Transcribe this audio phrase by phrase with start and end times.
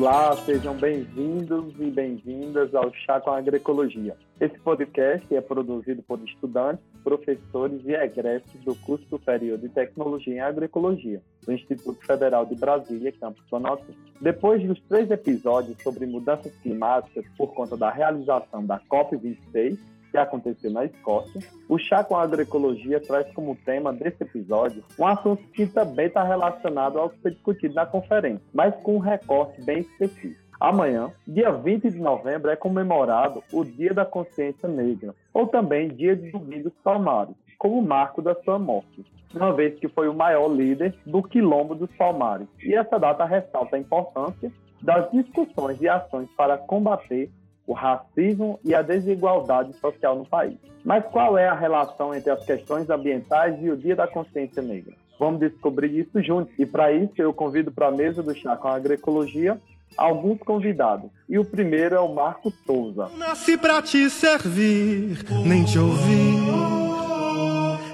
[0.00, 4.16] Olá, sejam bem-vindos e bem-vindas ao Chá com Agroecologia.
[4.40, 10.38] Esse podcast é produzido por estudantes, professores e egressos do curso superior de Tecnologia em
[10.38, 13.92] Agroecologia, do Instituto Federal de Brasília, Campus Planalto.
[14.20, 19.78] Depois dos três episódios sobre mudanças climáticas por conta da realização da COP26,
[20.10, 25.06] que aconteceu na Escócia, o Chá com a Agroecologia traz como tema desse episódio um
[25.06, 29.60] assunto que também está relacionado ao que foi discutido na conferência, mas com um recorte
[29.62, 30.48] bem específico.
[30.60, 36.16] Amanhã, dia 20 de novembro, é comemorado o Dia da Consciência Negra, ou também Dia
[36.16, 40.96] de dos Palmares, como marco da sua morte, uma vez que foi o maior líder
[41.06, 42.48] do Quilombo dos Palmares.
[42.60, 44.50] E essa data ressalta a importância
[44.82, 47.30] das discussões e ações para combater
[47.68, 50.56] o racismo e a desigualdade social no país.
[50.82, 54.94] Mas qual é a relação entre as questões ambientais e o Dia da Consciência Negra?
[55.20, 56.54] Vamos descobrir isso juntos.
[56.58, 59.60] E para isso eu convido para a mesa do Chá com a Agroecologia
[59.96, 61.10] alguns convidados.
[61.28, 63.10] E o primeiro é o Marco Souza.
[63.18, 66.38] Nasci para te servir, nem te ouvir.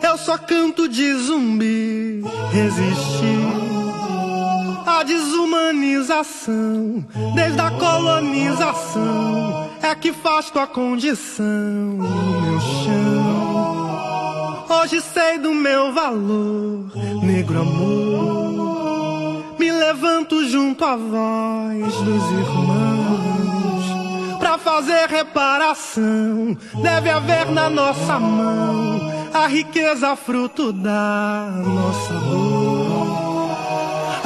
[0.07, 3.54] Eu só canto de zumbi, resistir
[4.87, 7.05] a desumanização,
[7.35, 14.65] desde a colonização, é que faz tua condição no meu chão.
[14.69, 16.91] Hoje sei do meu valor,
[17.23, 19.45] negro amor.
[19.59, 23.85] Me levanto junto à voz dos irmãos.
[24.39, 29.01] Pra fazer reparação, deve haver na nossa mão
[29.33, 32.54] a riqueza fruto da nossa dor.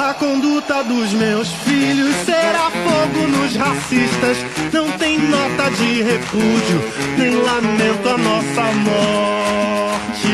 [0.09, 4.37] A conduta dos meus filhos será fogo nos racistas.
[4.73, 6.81] Não tem nota de repúdio,
[7.15, 10.33] nem lamento a nossa morte.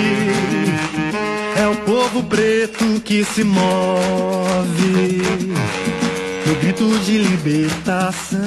[1.62, 5.22] É o povo preto que se move
[6.48, 8.40] no grito de libertação.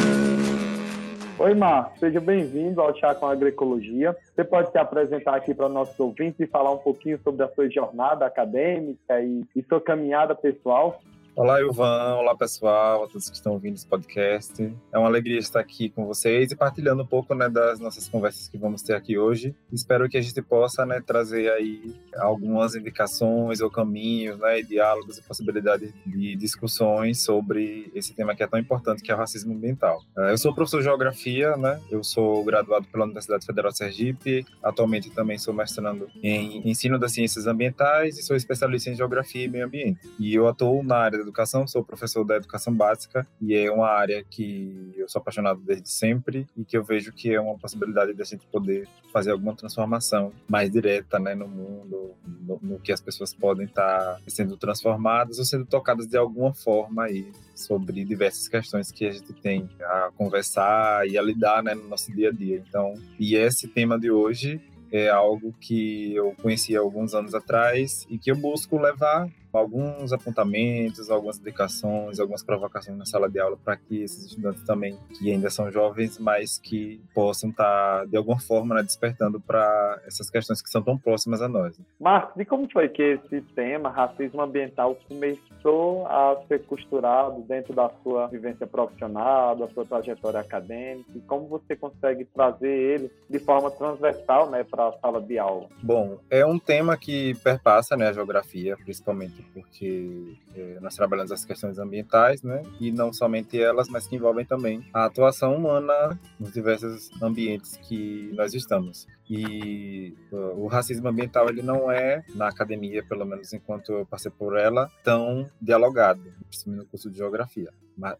[1.41, 4.16] Oi, Marcos, seja bem-vindo ao Chá com Agroecologia.
[4.34, 7.71] Você pode se apresentar aqui para nossos ouvintes e falar um pouquinho sobre a sua
[7.71, 11.00] jornada acadêmica e, e sua caminhada pessoal?
[11.38, 12.16] Olá, Ivan.
[12.16, 14.60] Olá, pessoal, a todos que estão ouvindo esse podcast.
[14.93, 18.49] É uma alegria estar aqui com vocês e partilhando um pouco né, das nossas conversas
[18.49, 19.54] que vamos ter aqui hoje.
[19.72, 25.22] Espero que a gente possa né, trazer aí algumas indicações ou caminhos, né, diálogos e
[25.22, 30.03] possibilidades de discussões sobre esse tema que é tão importante, que é o racismo ambiental.
[30.19, 31.81] É, eu sou professor de Geografia, né?
[31.88, 34.44] Eu sou graduado pela Universidade Federal de Sergipe.
[34.60, 39.48] Atualmente também sou mestrando em Ensino das Ciências Ambientais e sou especialista em Geografia e
[39.48, 40.00] Meio Ambiente.
[40.19, 44.25] E eu atuo na área educação, sou professor da educação básica e é uma área
[44.25, 48.25] que eu sou apaixonado desde sempre e que eu vejo que é uma possibilidade da
[48.25, 53.34] gente poder fazer alguma transformação mais direta né, no mundo, no, no que as pessoas
[53.34, 59.06] podem estar sendo transformadas ou sendo tocadas de alguma forma aí sobre diversas questões que
[59.06, 62.62] a gente tem a conversar e a lidar né, no nosso dia a dia.
[62.69, 64.60] Então, e esse tema de hoje
[64.91, 69.28] é algo que eu conheci alguns anos atrás e que eu busco levar
[69.59, 74.99] alguns apontamentos, algumas indicações, algumas provocações na sala de aula para que esses estudantes também,
[75.19, 80.01] que ainda são jovens, mas que possam estar, tá, de alguma forma, né, despertando para
[80.07, 81.79] essas questões que são tão próximas a nós.
[82.01, 87.91] Marcos, e como foi que esse tema, racismo ambiental, começou a ser costurado dentro da
[88.03, 93.71] sua vivência profissional, da sua trajetória acadêmica, e como você consegue trazer ele de forma
[93.71, 95.69] transversal né, para a sala de aula?
[95.83, 101.44] Bom, é um tema que perpassa né, a geografia, principalmente porque é, nós trabalhamos as
[101.44, 102.62] questões ambientais, né?
[102.81, 108.31] E não somente elas, mas que envolvem também a atuação humana nos diversos ambientes que
[108.34, 109.06] nós estamos.
[109.28, 114.31] E uh, o racismo ambiental ele não é na academia, pelo menos enquanto eu passei
[114.31, 117.71] por ela, tão dialogado, principalmente no curso de geografia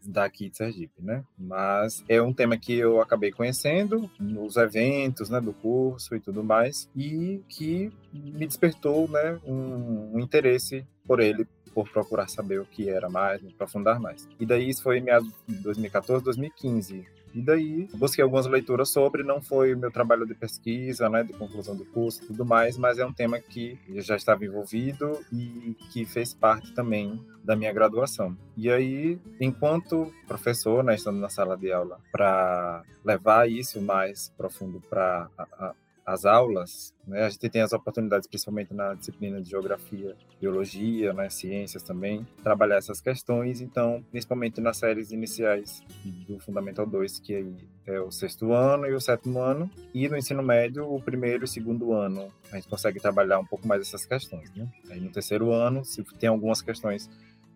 [0.03, 1.23] daqui de Sergipe, né?
[1.37, 6.43] Mas é um tema que eu acabei conhecendo nos eventos, né, do curso e tudo
[6.43, 12.65] mais, e que me despertou, né, um, um interesse por ele por procurar saber o
[12.65, 14.27] que era mais, me aprofundar mais.
[14.39, 17.07] E daí isso foi em meados de 2014, 2015.
[17.33, 21.33] E daí busquei algumas leituras sobre, não foi o meu trabalho de pesquisa, né, de
[21.33, 25.19] conclusão do curso e tudo mais, mas é um tema que eu já estava envolvido
[25.31, 28.35] e que fez parte também da minha graduação.
[28.57, 34.81] E aí, enquanto professor, né, estando na sala de aula, para levar isso mais profundo
[34.89, 35.29] para
[36.09, 37.23] as aulas, né?
[37.23, 41.29] A gente tem as oportunidades, principalmente na disciplina de geografia, biologia, né?
[41.29, 43.61] ciências também, trabalhar essas questões.
[43.61, 45.83] Então, principalmente nas séries iniciais
[46.27, 50.17] do Fundamental 2, que aí é o sexto ano e o sétimo ano, e no
[50.17, 54.03] ensino médio, o primeiro e segundo ano, a gente consegue trabalhar um pouco mais essas
[54.03, 54.51] questões.
[54.55, 54.67] Né?
[54.89, 57.07] Aí no terceiro ano, se tem algumas questões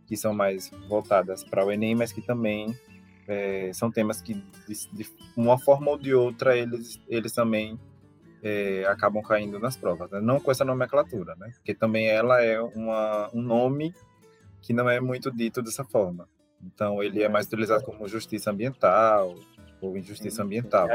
[0.06, 2.78] que são mais voltadas para o Enem, mas que também
[3.28, 4.36] é, são temas que,
[4.68, 7.80] de, de, uma forma ou de outra, eles, eles também
[8.44, 10.12] é, acabam caindo nas provas.
[10.12, 10.20] Né?
[10.20, 11.50] Não com essa nomenclatura, né?
[11.56, 13.94] Porque também ela é uma, um nome
[14.62, 16.28] que não é muito dito dessa forma.
[16.62, 19.34] Então, ele é mais utilizado como justiça ambiental
[19.82, 20.88] ou injustiça ambiental.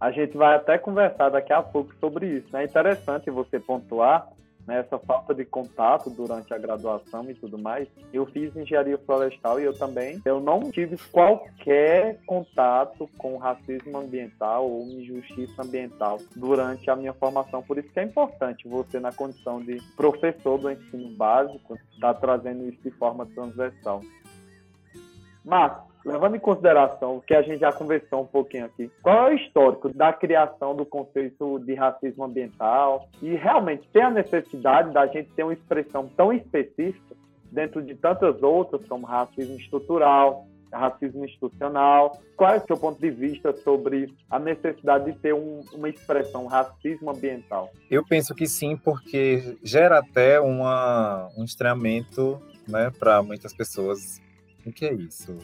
[0.00, 2.48] A gente vai até conversar daqui a pouco sobre isso.
[2.52, 2.62] Né?
[2.62, 4.28] É interessante você pontuar
[4.66, 7.88] né, essa falta de contato durante a graduação e tudo mais.
[8.12, 14.68] Eu fiz engenharia florestal e eu também eu não tive qualquer contato com racismo ambiental
[14.68, 17.62] ou injustiça ambiental durante a minha formação.
[17.62, 22.20] Por isso que é importante você, na condição de professor do ensino básico, estar tá
[22.20, 24.00] trazendo isso de forma transversal.
[25.44, 29.36] Marcos, levando em consideração que a gente já conversou um pouquinho aqui, qual é o
[29.36, 35.30] histórico da criação do conceito de racismo ambiental e realmente tem a necessidade da gente
[35.32, 37.14] ter uma expressão tão específica
[37.50, 42.18] dentro de tantas outras, como racismo estrutural, racismo institucional.
[42.36, 46.46] Qual é o seu ponto de vista sobre a necessidade de ter um, uma expressão
[46.46, 47.70] racismo ambiental?
[47.90, 54.20] Eu penso que sim, porque gera até uma, um estranhamento né, para muitas pessoas.
[54.64, 55.36] O que é isso?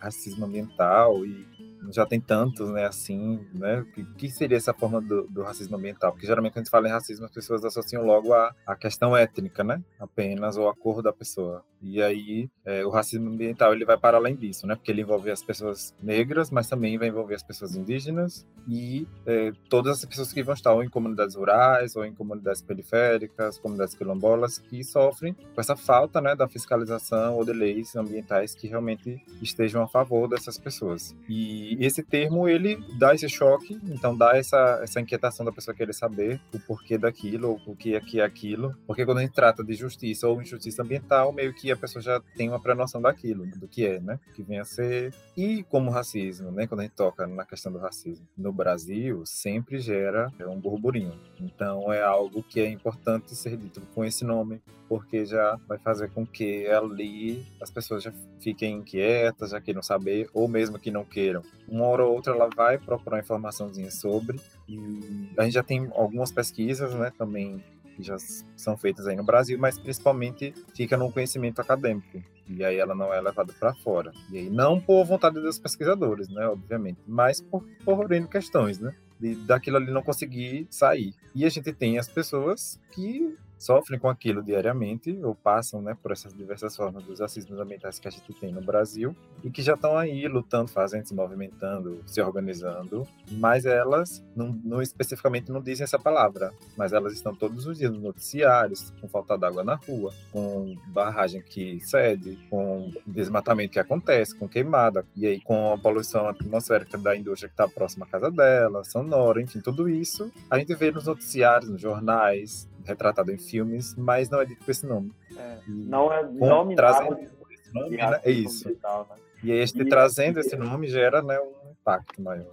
[0.00, 1.46] Racismo ambiental e
[1.90, 6.12] já tem tantos, né, assim, né, o que, seria essa forma do, do, racismo ambiental?
[6.12, 9.16] Porque geralmente quando a gente fala em racismo, as pessoas associam logo a, a questão
[9.16, 11.64] étnica, né, apenas, ou a cor da pessoa.
[11.82, 15.30] E aí, é, o racismo ambiental, ele vai para além disso, né, porque ele envolve
[15.30, 20.32] as pessoas negras, mas também vai envolver as pessoas indígenas e é, todas as pessoas
[20.32, 25.34] que vão estar ou em comunidades rurais, ou em comunidades periféricas, comunidades quilombolas, que sofrem
[25.34, 30.28] com essa falta, né, da fiscalização ou de leis ambientais que realmente estejam a favor
[30.28, 31.14] dessas pessoas.
[31.28, 35.74] E e esse termo, ele dá esse choque, então dá essa, essa inquietação da pessoa
[35.74, 38.74] querer saber o porquê daquilo, o que é que é aquilo.
[38.86, 42.20] Porque quando a gente trata de justiça ou injustiça ambiental, meio que a pessoa já
[42.36, 44.18] tem uma pré-noção daquilo, do que é, né?
[44.34, 45.14] Que vem a ser.
[45.36, 46.66] E como racismo, né?
[46.66, 51.12] Quando a gente toca na questão do racismo no Brasil, sempre gera um burburinho.
[51.40, 56.10] Então é algo que é importante ser dito com esse nome, porque já vai fazer
[56.10, 61.04] com que ali as pessoas já fiquem inquietas, já queiram saber, ou mesmo que não
[61.04, 64.40] queiram, uma hora ou outra ela vai procurar informaçãozinha sobre.
[64.68, 67.62] E a gente já tem algumas pesquisas, né, também
[67.96, 68.16] que já
[68.54, 72.22] são feitas aí no Brasil, mas principalmente fica no conhecimento acadêmico.
[72.48, 74.12] E aí ela não é levada para fora.
[74.30, 79.34] E aí não por vontade dos pesquisadores, né, obviamente, mas por, por questões, né, de,
[79.46, 81.14] daquilo ali não conseguir sair.
[81.34, 86.12] E a gente tem as pessoas que sofrem com aquilo diariamente ou passam né, por
[86.12, 89.74] essas diversas formas dos racismos ambientais que a gente tem no Brasil e que já
[89.74, 95.84] estão aí lutando, fazendo, se movimentando, se organizando, mas elas não, não, especificamente não dizem
[95.84, 100.12] essa palavra, mas elas estão todos os dias nos noticiários, com falta d'água na rua,
[100.32, 106.28] com barragem que cede, com desmatamento que acontece, com queimada, e aí com a poluição
[106.28, 110.74] atmosférica da indústria que está próxima à casa dela, sonora, enfim, tudo isso a gente
[110.74, 115.12] vê nos noticiários, nos jornais, retratado em filmes, mas não é dito com esse nome.
[115.36, 117.18] É, não é nome trazendo
[117.50, 118.20] esse nome, né?
[118.22, 118.68] É isso.
[118.68, 119.16] Digital, né?
[119.42, 122.46] E este e, trazendo e, esse nome gera né, um impacto maior.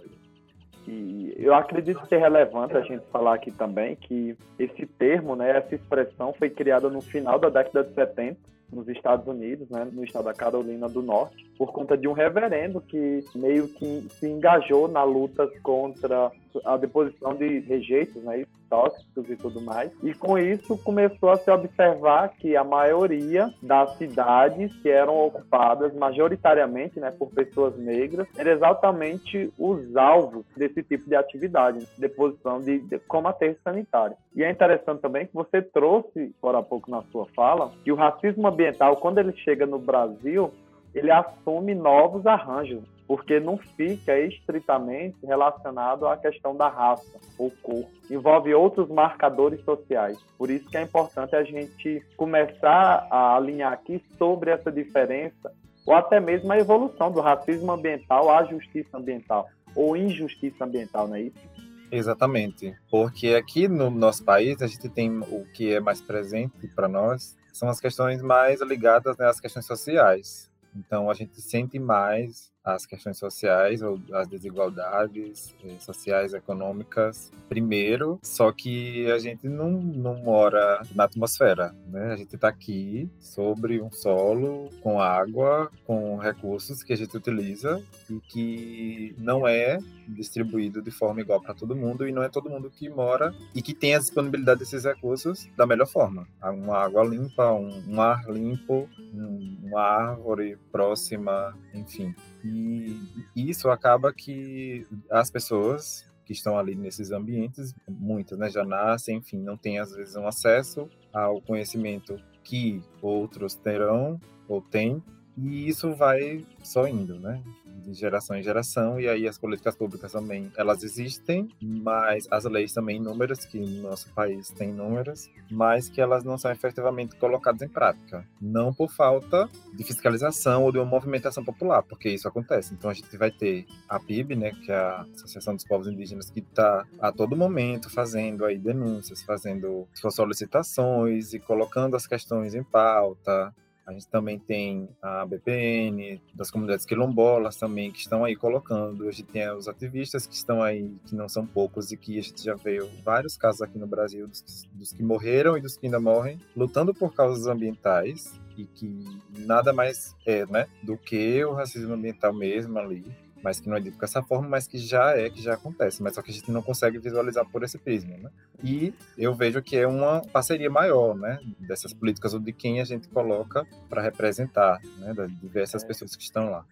[0.86, 5.74] E eu acredito ser relevante a gente falar aqui também que esse termo, né, essa
[5.74, 8.36] expressão foi criada no final da década de 70
[8.70, 12.80] nos Estados Unidos, né, no estado da Carolina do Norte, por conta de um reverendo
[12.80, 16.30] que meio que se engajou na luta contra
[16.64, 19.92] a deposição de rejeitos, né, tóxicos e tudo mais.
[20.02, 25.94] E com isso começou a se observar que a maioria das cidades que eram ocupadas
[25.94, 32.78] majoritariamente, né, por pessoas negras, eram exatamente os alvos desse tipo de atividade, deposição de,
[32.80, 34.16] de como aterro sanitário.
[34.34, 37.96] E é interessante também que você trouxe, por há pouco na sua fala, que o
[37.96, 40.52] racismo ambiental, quando ele chega no Brasil,
[40.94, 47.84] ele assume novos arranjos, porque não fica estritamente relacionado à questão da raça ou cor.
[48.10, 50.18] Envolve outros marcadores sociais.
[50.38, 55.52] Por isso que é importante a gente começar a alinhar aqui sobre essa diferença
[55.86, 61.16] ou até mesmo a evolução do racismo ambiental à justiça ambiental ou injustiça ambiental, não
[61.16, 61.54] é isso?
[61.90, 66.88] Exatamente, porque aqui no nosso país a gente tem o que é mais presente para
[66.88, 70.50] nós são as questões mais ligadas né, às questões sociais.
[70.74, 78.18] Então a gente sente mais as questões sociais ou as desigualdades eh, sociais econômicas primeiro.
[78.22, 82.12] Só que a gente não, não mora na atmosfera né?
[82.12, 87.82] A gente está aqui sobre um solo com água com recursos que a gente utiliza
[88.10, 89.78] e que não é
[90.08, 93.62] distribuído de forma igual para todo mundo e não é todo mundo que mora e
[93.62, 96.26] que tem a disponibilidade desses recursos da melhor forma.
[96.42, 102.14] Uma água limpa um, um ar limpo um, uma árvore próxima, enfim.
[102.44, 103.00] E
[103.34, 109.38] isso acaba que as pessoas que estão ali nesses ambientes, muitas né, já nascem, enfim,
[109.38, 115.02] não têm às vezes um acesso ao conhecimento que outros terão ou têm,
[115.36, 117.42] e isso vai só indo, né?
[117.82, 122.72] De geração em geração, e aí as políticas públicas também, elas existem, mas as leis
[122.72, 127.62] também inúmeras, que no nosso país tem inúmeras, mas que elas não são efetivamente colocadas
[127.62, 128.26] em prática.
[128.40, 132.74] Não por falta de fiscalização ou de uma movimentação popular, porque isso acontece.
[132.74, 136.30] Então a gente vai ter a PIB, né, que é a Associação dos Povos Indígenas,
[136.30, 142.62] que está a todo momento fazendo aí denúncias, fazendo solicitações e colocando as questões em
[142.62, 143.54] pauta,
[143.86, 149.06] a gente também tem a BPN, das comunidades quilombolas também, que estão aí colocando.
[149.06, 152.22] A gente tem os ativistas que estão aí, que não são poucos, e que a
[152.22, 155.86] gente já veio vários casos aqui no Brasil dos, dos que morreram e dos que
[155.86, 159.04] ainda morrem, lutando por causas ambientais, e que
[159.38, 163.04] nada mais é, né, do que o racismo ambiental mesmo ali
[163.44, 166.14] mas que não é dito dessa forma, mas que já é, que já acontece, mas
[166.14, 168.30] só que a gente não consegue visualizar por esse prisma, né?
[168.62, 172.84] E eu vejo que é uma parceria maior, né, dessas políticas ou de quem a
[172.84, 175.86] gente coloca para representar, né, das diversas é.
[175.86, 176.64] pessoas que estão lá.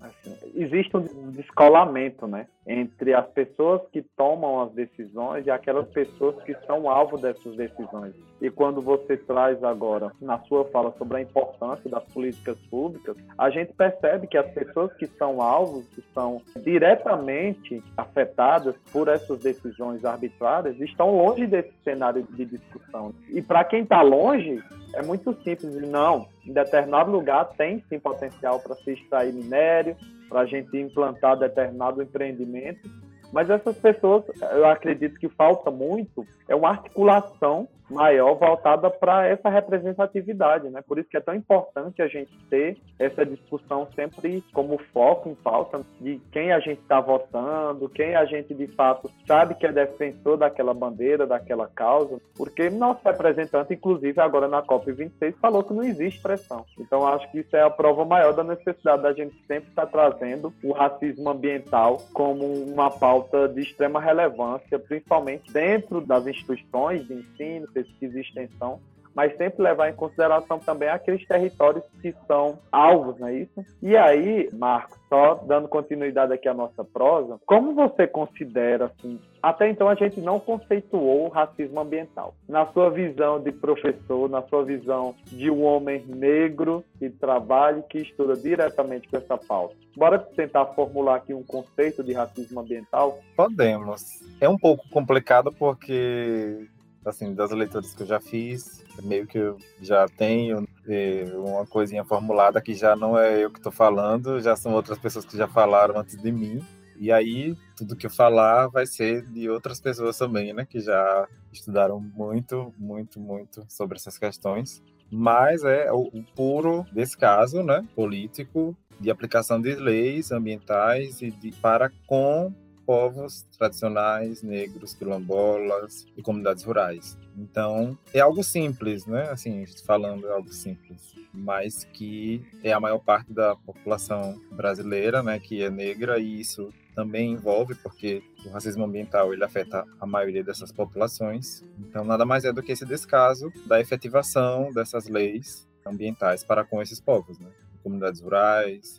[0.00, 6.36] Assim, existe um descolamento, né, entre as pessoas que tomam as decisões e aquelas pessoas
[6.44, 8.14] que são alvo dessas decisões.
[8.42, 13.48] E quando você traz agora na sua fala sobre a importância das políticas públicas, a
[13.48, 20.04] gente percebe que as pessoas que são alvos, que são diretamente afetadas por essas decisões
[20.04, 23.14] arbitrárias, estão longe desse cenário de discussão.
[23.30, 24.62] E para quem está longe,
[24.94, 25.74] é muito simples.
[25.88, 29.96] Não, em determinado lugar tem sim potencial para se extrair minério,
[30.28, 32.88] para a gente implantar determinado empreendimento,
[33.32, 39.48] mas essas pessoas, eu acredito que falta muito é uma articulação maior voltada para essa
[39.48, 40.82] representatividade, né?
[40.86, 45.34] Por isso que é tão importante a gente ter essa discussão sempre como foco em
[45.34, 49.72] pauta de quem a gente está votando, quem a gente de fato sabe que é
[49.72, 55.82] defensor daquela bandeira, daquela causa, porque nosso representante, inclusive agora na COP26, falou que não
[55.82, 56.64] existe pressão.
[56.78, 59.92] Então acho que isso é a prova maior da necessidade da gente sempre estar tá
[59.92, 67.14] trazendo o racismo ambiental como uma pauta de extrema relevância, principalmente dentro das instituições de
[67.14, 68.80] ensino, pesquisa e extensão,
[69.14, 73.64] mas sempre levar em consideração também aqueles territórios que são alvos, não é isso?
[73.82, 79.68] E aí, Marcos, só dando continuidade aqui à nossa prosa, como você considera, assim, até
[79.68, 82.34] então a gente não conceituou o racismo ambiental.
[82.48, 87.98] Na sua visão de professor, na sua visão de um homem negro que trabalha, que
[87.98, 89.74] estuda diretamente com essa pauta.
[89.96, 93.18] Bora tentar formular aqui um conceito de racismo ambiental?
[93.34, 94.22] Podemos.
[94.40, 96.68] É um pouco complicado porque
[97.08, 102.04] assim, das leituras que eu já fiz, meio que eu já tenho é, uma coisinha
[102.04, 105.48] formulada que já não é eu que estou falando, já são outras pessoas que já
[105.48, 106.64] falaram antes de mim.
[107.00, 110.66] E aí, tudo que eu falar vai ser de outras pessoas também, né?
[110.68, 114.82] Que já estudaram muito, muito, muito sobre essas questões.
[115.10, 117.86] Mas é o puro descaso, né?
[117.94, 122.52] Político de aplicação de leis ambientais e de, para com
[122.88, 127.18] povos tradicionais, negros, quilombolas e comunidades rurais.
[127.36, 129.28] Então, é algo simples, né?
[129.28, 135.38] Assim, falando é algo simples, mas que é a maior parte da população brasileira, né,
[135.38, 140.42] que é negra e isso também envolve porque o racismo ambiental ele afeta a maioria
[140.42, 141.62] dessas populações.
[141.78, 146.80] Então, nada mais é do que esse descaso da efetivação dessas leis ambientais para com
[146.80, 147.50] esses povos, né?
[147.82, 148.98] Comunidades rurais,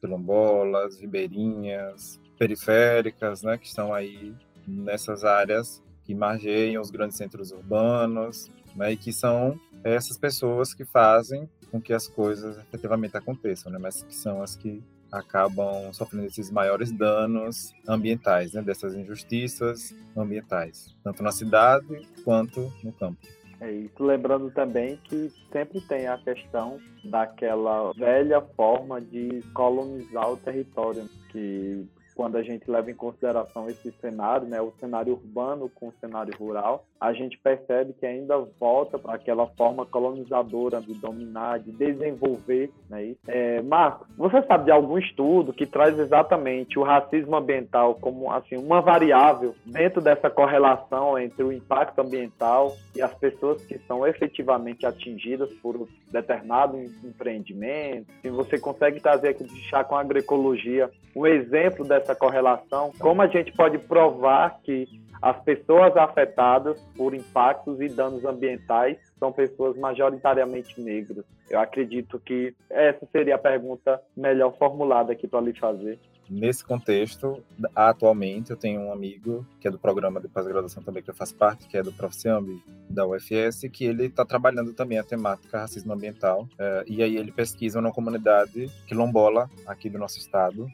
[0.00, 4.34] quilombolas, ribeirinhas, periféricas, né, que estão aí
[4.66, 10.84] nessas áreas que margeiam os grandes centros urbanos, né, e que são essas pessoas que
[10.84, 16.26] fazem com que as coisas efetivamente aconteçam, né, mas que são as que acabam sofrendo
[16.26, 23.18] esses maiores danos ambientais, né, dessas injustiças ambientais, tanto na cidade quanto no campo.
[23.60, 30.36] É isso, lembrando também que sempre tem a questão daquela velha forma de colonizar o
[30.36, 31.84] território, que
[32.18, 36.34] quando a gente leva em consideração esse cenário, né, o cenário urbano com o cenário
[36.36, 42.72] rural, a gente percebe que ainda volta para aquela forma colonizadora de dominar, de desenvolver.
[42.90, 43.14] Né?
[43.28, 48.56] É, Marcos, você sabe de algum estudo que traz exatamente o racismo ambiental como assim
[48.56, 54.84] uma variável dentro dessa correlação entre o impacto ambiental e as pessoas que são efetivamente
[54.84, 58.08] atingidas por determinado empreendimento?
[58.22, 63.22] Se você consegue trazer aqui de chá com a agroecologia um exemplo dessa correlação, como
[63.22, 64.86] a gente pode provar que
[65.20, 71.24] as pessoas afetadas por impactos e danos ambientais são pessoas majoritariamente negras.
[71.50, 75.98] Eu acredito que essa seria a pergunta melhor formulada aqui para lhe fazer.
[76.30, 77.42] Nesse contexto,
[77.74, 81.34] atualmente eu tenho um amigo que é do programa de pós-graduação também que eu faço
[81.34, 85.92] parte, que é do Proficiambi da UFS, que ele está trabalhando também a temática racismo
[85.94, 86.46] ambiental.
[86.58, 90.68] É, e aí ele pesquisa numa comunidade quilombola aqui do nosso estado,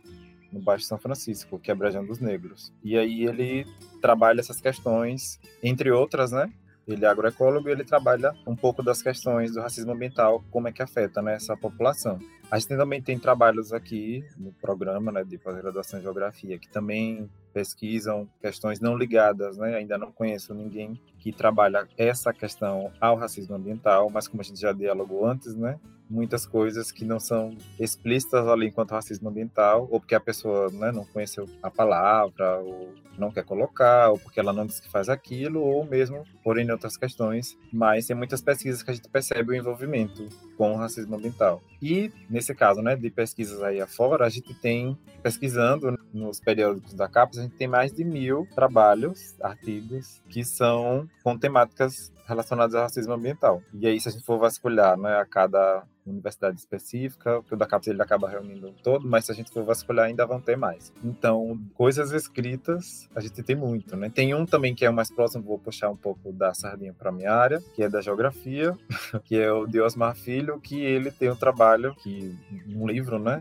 [0.55, 2.73] no Baixo São Francisco, que é Brejão dos Negros.
[2.83, 3.67] E aí ele
[4.01, 6.51] trabalha essas questões, entre outras, né?
[6.87, 10.73] Ele é agroecólogo e ele trabalha um pouco das questões do racismo ambiental, como é
[10.73, 12.19] que afeta né, essa população.
[12.51, 17.29] A gente também tem trabalhos aqui no programa né, de pós-graduação em Geografia, que também
[17.55, 19.77] pesquisam questões não ligadas, né?
[19.77, 24.61] Ainda não conheço ninguém que trabalha essa questão ao racismo ambiental, mas como a gente
[24.61, 25.81] já dialogou antes, né?
[26.09, 30.93] Muitas coisas que não são explícitas ali enquanto racismo ambiental, ou porque a pessoa né,
[30.93, 35.09] não conheceu a palavra, ou não quer colocar, ou porque ela não diz que faz
[35.09, 37.57] aquilo, ou mesmo por em outras questões.
[37.73, 41.63] Mas tem muitas pesquisas que a gente percebe o envolvimento com o racismo ambiental.
[41.81, 47.09] E, nesse caso, né, de pesquisas aí afora, a gente tem, pesquisando nos periódicos da
[47.09, 52.83] CAPES, a gente tem mais de mil trabalhos, artigos, que são com temáticas relacionadas ao
[52.83, 53.63] racismo ambiental.
[53.73, 57.67] E aí, se a gente for vasculhar né, a cada universidade específica, porque o da
[57.67, 60.93] CAPES ele acaba reunindo todo, mas se a gente for vasculhar ainda vão ter mais.
[61.03, 64.11] Então, coisas escritas, a gente tem muito, né?
[64.11, 67.11] Tem um também que é o mais próximo, vou puxar um pouco da sardinha para
[67.11, 68.77] minha área, que é da geografia,
[69.25, 72.37] que é o Diosmar Filho, que ele tem um trabalho, que
[72.69, 73.41] um livro, né?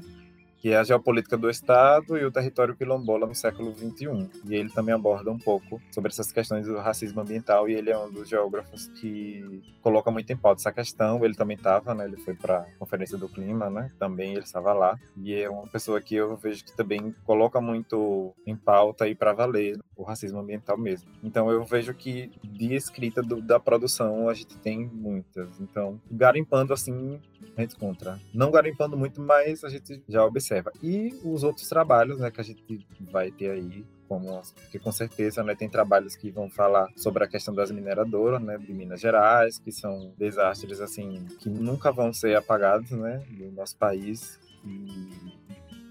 [0.63, 4.29] Que é a geopolítica do Estado e o território quilombola no século XXI.
[4.48, 7.98] E ele também aborda um pouco sobre essas questões do racismo ambiental e ele é
[7.98, 11.22] um dos geógrafos que coloca muito em pauta essa questão.
[11.25, 12.05] Ele também estava, né?
[12.05, 13.91] Ele foi para a Conferência do Clima, né?
[14.00, 14.98] Também ele estava lá.
[15.17, 19.34] E é uma pessoa que eu vejo que também coloca muito em pauta e para
[19.34, 21.12] valer o racismo ambiental mesmo.
[21.21, 25.60] Então eu vejo que de escrita do, da produção a gente tem muitas.
[25.60, 27.19] Então, garimpando assim,
[27.58, 28.17] a gente encontra.
[28.34, 30.72] Não garimpando muito, mas a gente já observa observa.
[30.82, 35.44] E os outros trabalhos né, que a gente vai ter aí, como que com certeza
[35.44, 39.58] né, tem trabalhos que vão falar sobre a questão das mineradoras né, de Minas Gerais,
[39.58, 44.39] que são desastres assim que nunca vão ser apagados né, do nosso país.
[44.66, 45.34] E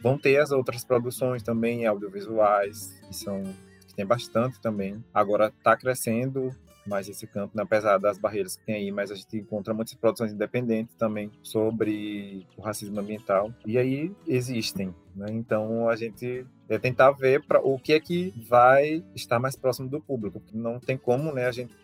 [0.02, 3.42] vão ter as outras produções também audiovisuais, que são
[3.86, 5.04] que tem bastante também.
[5.12, 6.54] Agora está crescendo
[6.86, 7.62] mais esse campo, né?
[7.62, 12.46] apesar das barreiras que tem aí, mas a gente encontra muitas produções independentes também sobre
[12.56, 13.52] o racismo ambiental.
[13.64, 15.26] E aí existem, né?
[15.30, 19.88] Então a gente é tentar ver para o que é que vai estar mais próximo
[19.88, 20.42] do público.
[20.52, 21.74] Não tem como, né, a gente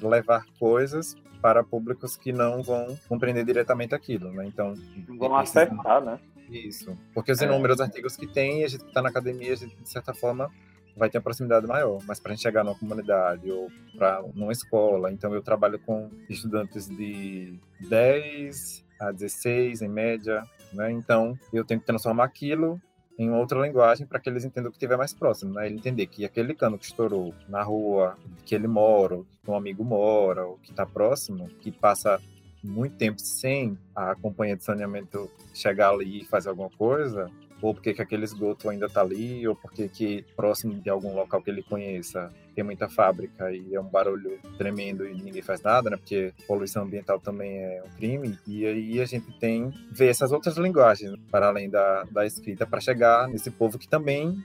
[0.00, 4.46] levar coisas para públicos que não vão compreender diretamente aquilo, né?
[4.46, 4.74] Então
[5.18, 6.18] vão acertar, né?
[6.48, 7.46] Isso, porque os é.
[7.46, 7.84] inúmeros é.
[7.84, 10.50] artigos que tem, a gente está na academia, a gente de certa forma
[10.96, 12.00] vai ter uma proximidade maior.
[12.06, 16.88] Mas para a chegar numa comunidade ou para numa escola, então eu trabalho com estudantes
[16.88, 20.90] de 10 a 16 em média, né?
[20.90, 22.80] Então eu tenho que transformar aquilo
[23.18, 25.66] em outra linguagem para que eles entendam o que estiver mais próximo, né?
[25.66, 29.54] Ele entender que aquele cano que estourou na rua, que ele mora, ou que um
[29.54, 32.20] amigo mora, ou que está próximo, que passa
[32.62, 37.28] muito tempo sem a companhia de saneamento chegar ali e fazer alguma coisa,
[37.62, 41.40] ou porque que aquele esgoto ainda está ali, ou porque que próximo de algum local
[41.40, 45.88] que ele conheça tem muita fábrica e é um barulho tremendo e ninguém faz nada,
[45.88, 45.96] né?
[45.96, 48.38] Porque poluição ambiental também é um crime.
[48.46, 52.80] E aí a gente tem ver essas outras linguagens para além da, da escrita para
[52.80, 54.36] chegar nesse povo que também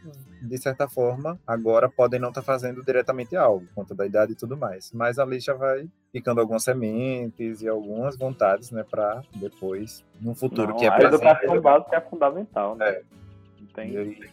[0.41, 4.33] de certa forma agora podem não estar tá fazendo diretamente algo, por conta da idade
[4.33, 4.91] e tudo mais.
[4.93, 10.69] Mas ali já vai ficando algumas sementes e algumas vontades, né, para depois no futuro
[10.69, 12.89] não, que é a educação básica é fundamental, né?
[12.89, 13.01] É.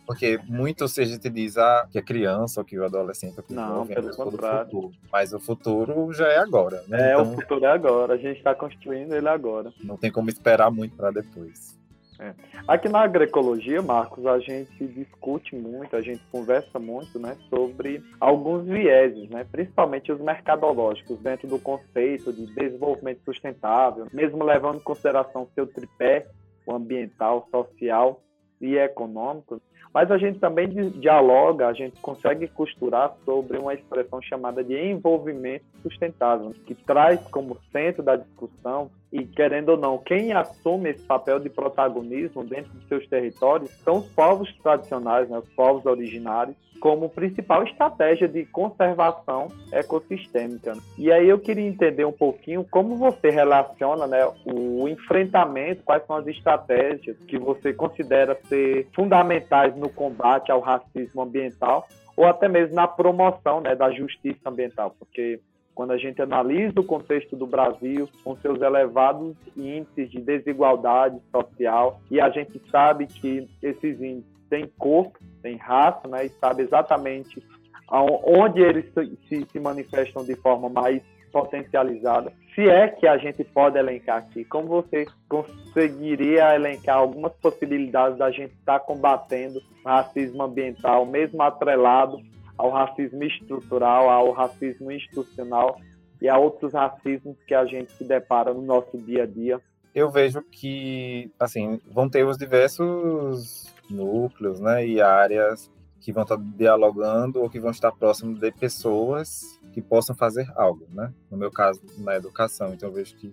[0.06, 3.52] Porque muito se a gente diz ah, que é criança ou que o adolescente que
[3.52, 4.64] não, jovem, pelo contrário.
[4.64, 4.92] Futuro.
[5.12, 7.10] Mas o futuro já é agora, né?
[7.10, 8.14] É, então, o futuro é agora.
[8.14, 9.70] A gente está construindo ele agora.
[9.82, 11.78] Não tem como esperar muito para depois.
[12.18, 12.34] É.
[12.68, 18.64] Aqui na agroecologia, Marcos, a gente discute muito, a gente conversa muito, né, sobre alguns
[18.66, 25.48] vieses, né, principalmente os mercadológicos dentro do conceito de desenvolvimento sustentável, mesmo levando em consideração
[25.54, 26.26] seu tripé,
[26.66, 28.22] o ambiental, social
[28.60, 29.60] e econômico,
[29.92, 35.64] mas a gente também dialoga, a gente consegue costurar sobre uma expressão chamada de envolvimento
[35.82, 41.38] sustentável, que traz como centro da discussão e querendo ou não, quem assume esse papel
[41.38, 47.08] de protagonismo dentro dos seus territórios são os povos tradicionais, né, os povos originários, como
[47.08, 50.76] principal estratégia de conservação ecossistêmica.
[50.98, 56.16] E aí eu queria entender um pouquinho como você relaciona né, o enfrentamento, quais são
[56.16, 62.74] as estratégias que você considera ser fundamentais no combate ao racismo ambiental ou até mesmo
[62.74, 65.38] na promoção né, da justiça ambiental, porque
[65.74, 72.00] quando a gente analisa o contexto do Brasil, com seus elevados índices de desigualdade social,
[72.10, 77.42] e a gente sabe que esses índices têm corpo, têm raça, né, e sabe exatamente
[77.90, 78.86] onde eles
[79.28, 82.32] se, se manifestam de forma mais potencializada.
[82.54, 88.30] Se é que a gente pode elencar aqui, como você conseguiria elencar algumas possibilidades da
[88.30, 92.20] gente estar tá combatendo racismo ambiental, mesmo atrelado
[92.56, 95.80] ao racismo estrutural, ao racismo institucional
[96.20, 99.60] e a outros racismos que a gente se depara no nosso dia a dia?
[99.94, 106.36] Eu vejo que, assim, vão ter os diversos núcleos, né, e áreas que vão estar
[106.36, 111.12] dialogando ou que vão estar próximos de pessoas que possam fazer algo, né?
[111.30, 112.74] No meu caso, na educação.
[112.74, 113.32] Então, eu vejo que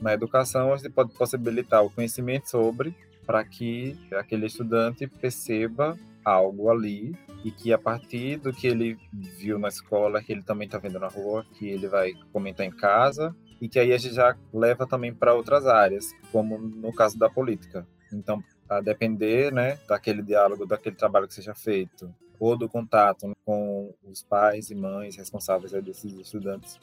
[0.00, 2.94] na educação a gente pode possibilitar o conhecimento sobre
[3.26, 9.58] para que aquele estudante perceba algo ali e que a partir do que ele viu
[9.58, 13.34] na escola, que ele também está vendo na rua, que ele vai comentar em casa
[13.60, 17.28] e que aí a gente já leva também para outras áreas, como no caso da
[17.28, 17.86] política.
[18.12, 23.92] Então, a depender né, daquele diálogo, daquele trabalho que seja feito, ou do contato com
[24.02, 26.78] os pais e mães responsáveis desses estudantes,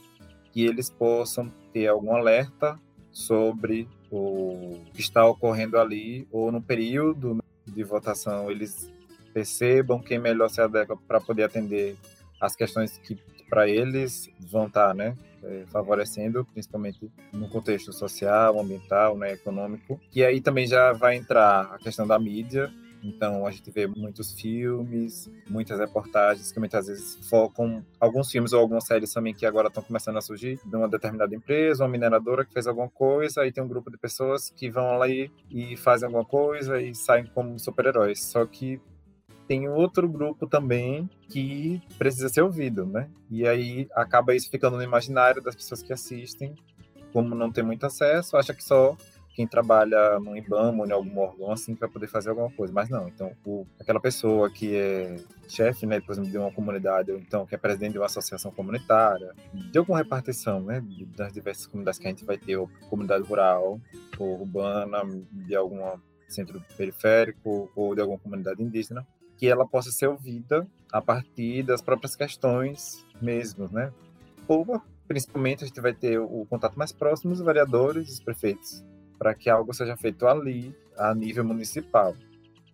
[0.52, 2.80] que eles possam ter algum alerta
[3.12, 8.92] sobre o que está ocorrendo ali, ou no período de votação eles
[9.34, 11.96] percebam quem melhor se adequa para poder atender
[12.40, 13.18] as questões que
[13.50, 20.00] para eles vão estar, tá, né, é, favorecendo, principalmente no contexto social, ambiental, né, econômico.
[20.16, 22.72] E aí também já vai entrar a questão da mídia.
[23.04, 28.60] Então a gente vê muitos filmes, muitas reportagens que muitas vezes focam alguns filmes ou
[28.60, 32.46] algumas séries também que agora estão começando a surgir de uma determinada empresa, uma mineradora
[32.46, 35.76] que fez alguma coisa, aí tem um grupo de pessoas que vão lá e, e
[35.76, 38.24] fazem alguma coisa e saem como super-heróis.
[38.24, 38.80] Só que
[39.52, 43.10] tem outro grupo também que precisa ser ouvido, né?
[43.30, 46.56] E aí acaba isso ficando no imaginário das pessoas que assistem,
[47.12, 48.96] como não tem muito acesso, acha que só
[49.36, 52.88] quem trabalha no IBAMA ou em algum órgão assim vai poder fazer alguma coisa, mas
[52.88, 53.10] não.
[53.10, 55.18] Então, o, aquela pessoa que é
[55.50, 58.52] chefe, né, por exemplo, de uma comunidade, ou então que é presidente de uma associação
[58.52, 60.82] comunitária, de alguma repartição, né,
[61.18, 63.82] das diversas comunidades que a gente vai ter, ou comunidade rural,
[64.18, 65.82] ou urbana, de algum
[66.30, 69.06] centro periférico, ou de alguma comunidade indígena,
[69.42, 73.92] que ela possa ser ouvida a partir das próprias questões mesmo, né?
[74.48, 78.86] Ou, principalmente, a gente vai ter o contato mais próximo dos vereadores dos prefeitos,
[79.18, 82.16] para que algo seja feito ali, a nível municipal.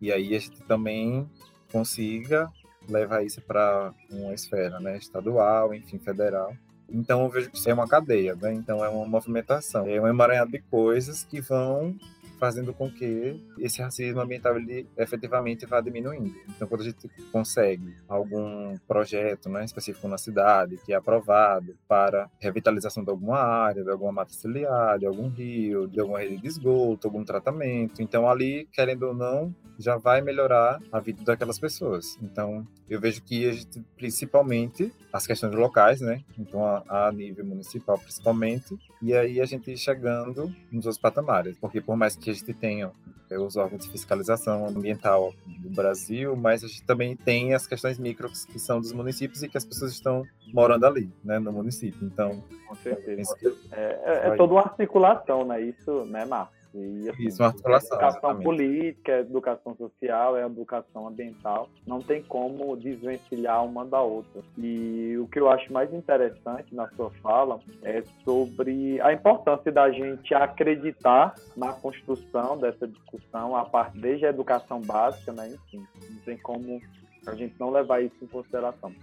[0.01, 1.25] E aí a gente também
[1.71, 2.51] consiga
[2.89, 4.97] levar isso para uma esfera, né?
[4.97, 6.53] Estadual, enfim, federal.
[6.89, 8.53] Então eu vejo que isso é uma cadeia, né?
[8.53, 11.95] Então é uma movimentação, é um emaranhado de coisas que vão
[12.39, 16.35] fazendo com que esse racismo ambiental ele efetivamente vá diminuindo.
[16.49, 22.29] Então, quando a gente consegue algum projeto né, específico na cidade que é aprovado para
[22.39, 26.47] revitalização de alguma área, de alguma mata ciliar, de algum rio, de alguma rede de
[26.47, 32.17] esgoto, algum tratamento, então ali, querendo ou não, já vai melhorar a vida daquelas pessoas.
[32.21, 36.23] Então, eu vejo que a gente, principalmente as questões locais, né?
[36.37, 41.81] Então, a, a nível municipal, principalmente, e aí a gente chegando nos outros patamares, porque
[41.81, 42.91] por mais que a gente tenha
[43.35, 48.45] os órgãos de fiscalização ambiental do Brasil, mas a gente também tem as questões micros
[48.45, 52.05] que são dos municípios e que as pessoas estão morando ali, né, no município.
[52.05, 53.35] Então, com certeza.
[53.71, 55.61] É, é, é toda uma articulação, né?
[55.61, 56.56] Isso, né, Marcos?
[56.77, 57.97] E, assim, Isso, uma articulação.
[57.97, 58.43] Educação exatamente.
[58.43, 61.69] política, educação social, é educação ambiental.
[61.85, 64.41] Não tem como desvencilhar uma da outra.
[64.57, 69.89] E o que eu acho mais interessante na sua fala é sobre a importância da
[69.91, 75.49] gente acreditar na construção dessa discussão, a parte desde a educação básica, né?
[75.49, 76.79] Enfim, não tem como
[77.25, 78.93] a gente não levar isso em consideração.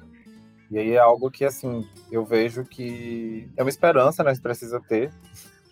[0.71, 4.31] E aí é algo que, assim, eu vejo que é uma esperança, né?
[4.31, 5.13] A gente precisa ter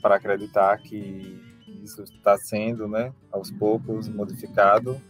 [0.02, 1.51] para acreditar que
[1.82, 5.00] isso está sendo, né, aos poucos modificado,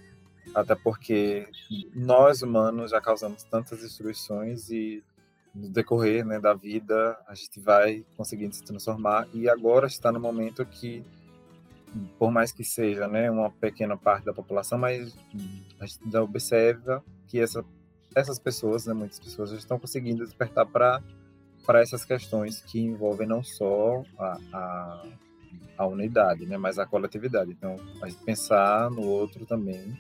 [0.55, 1.49] até porque
[1.95, 5.03] nós humanos já causamos tantas destruições e
[5.55, 10.19] no decorrer né, da vida a gente vai conseguindo se transformar e agora está no
[10.19, 11.05] momento que
[12.19, 15.15] por mais que seja né, uma pequena parte da população, mas
[15.79, 17.65] a gente já observa que essa,
[18.15, 21.03] essas pessoas, né, muitas pessoas já estão conseguindo despertar para
[21.81, 25.05] essas questões que envolvem não só a, a
[25.77, 26.57] a unidade, né?
[26.57, 27.51] Mas a coletividade.
[27.51, 29.97] Então, a gente pensar no outro também,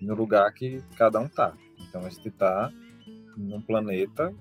[0.00, 1.54] no lugar que cada um tá.
[1.88, 2.72] Então, a gente tá
[3.36, 4.32] num planeta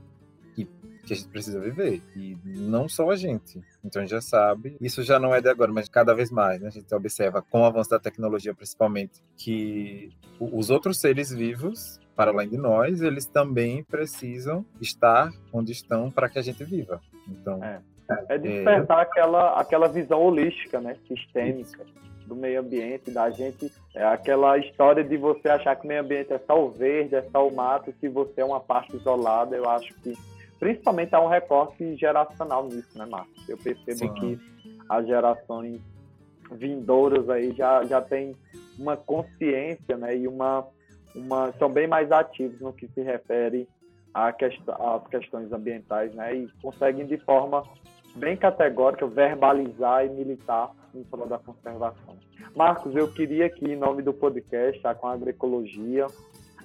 [0.54, 0.66] que,
[1.06, 2.02] que a gente precisa viver.
[2.16, 3.62] E não só a gente.
[3.84, 4.78] Então, a gente já sabe.
[4.80, 6.68] Isso já não é de agora, mas cada vez mais, né?
[6.68, 12.32] A gente observa com o avanço da tecnologia, principalmente, que os outros seres vivos para
[12.32, 17.02] além de nós, eles também precisam estar onde estão para que a gente viva.
[17.28, 17.82] Então, é,
[18.30, 19.02] é despertar é...
[19.02, 21.86] aquela, aquela visão holística, né, sistêmica.
[22.26, 23.72] Do meio ambiente, da gente.
[23.94, 27.22] É aquela história de você achar que o meio ambiente é só o verde, é
[27.22, 29.56] só o mato, que você é uma parte isolada.
[29.56, 30.18] Eu acho que,
[30.60, 33.48] principalmente, há um recorte geracional nisso, né, Marcos?
[33.48, 34.14] Eu percebo Sim.
[34.16, 34.40] que
[34.90, 35.80] as gerações
[36.52, 38.36] vindouras aí já, já têm
[38.78, 40.66] uma consciência, né, e uma,
[41.16, 43.68] uma são bem mais ativos no que se refere
[44.14, 47.64] a quest às questões ambientais, né, e conseguem de forma
[48.16, 52.18] bem categórica verbalizar e militar em prol da conservação.
[52.56, 56.08] Marcos, eu queria aqui, em nome do podcast, tá, com a agroecologia,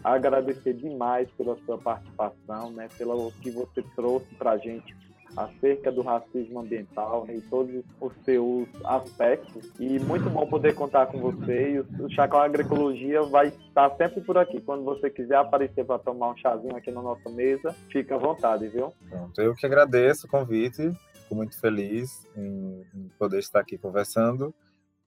[0.03, 4.95] agradecer demais pela sua participação, né, pelo que você trouxe para a gente
[5.37, 9.71] acerca do racismo ambiental né, e todos os seus aspectos.
[9.79, 11.75] E muito bom poder contar com você.
[11.75, 14.61] E o Chacão Agroecologia vai estar sempre por aqui.
[14.61, 18.69] Quando você quiser aparecer para tomar um chazinho aqui na nossa mesa, fica à vontade,
[18.69, 18.93] viu?
[19.39, 20.91] Eu que agradeço o convite.
[21.31, 24.53] Fico muito feliz em, em poder estar aqui conversando.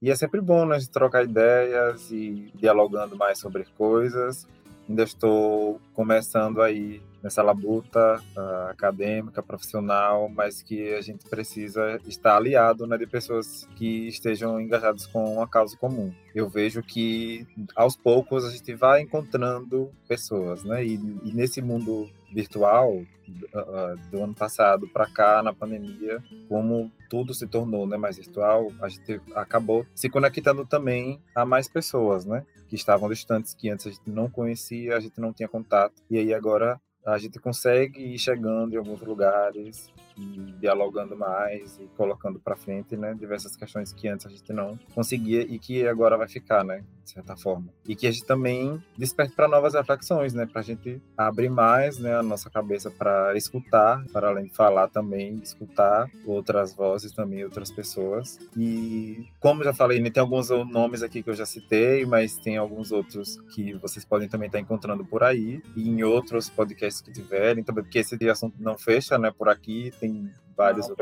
[0.00, 4.48] E é sempre bom né, trocar ideias e dialogando mais sobre coisas.
[4.88, 12.36] Ainda estou começando aí nessa labuta uh, acadêmica, profissional, mas que a gente precisa estar
[12.36, 16.12] aliado né, de pessoas que estejam engajadas com uma causa comum.
[16.34, 20.84] Eu vejo que aos poucos a gente vai encontrando pessoas, né?
[20.84, 27.32] E, e nesse mundo virtual uh, do ano passado para cá na pandemia, como tudo
[27.32, 32.44] se tornou né, mais virtual, a gente acabou se conectando também a mais pessoas, né?
[32.68, 36.02] Que estavam distantes, que antes a gente não conhecia, a gente não tinha contato.
[36.10, 41.88] E aí agora a gente consegue ir chegando em alguns lugares e dialogando mais e
[41.96, 46.16] colocando para frente, né, diversas questões que antes a gente não conseguia e que agora
[46.16, 47.68] vai ficar, né, de certa forma.
[47.86, 51.98] E que a gente também desperte para novas reflexões, né, para a gente abrir mais,
[51.98, 57.44] né, a nossa cabeça para escutar, para além de falar também, escutar outras vozes também,
[57.44, 58.38] outras pessoas.
[58.56, 62.56] E como já falei, né, tem alguns nomes aqui que eu já citei, mas tem
[62.56, 67.12] alguns outros que vocês podem também estar encontrando por aí e em outros podcasts que
[67.12, 70.96] tiverem, também porque esse assunto não fecha, né, por aqui tem vários Não.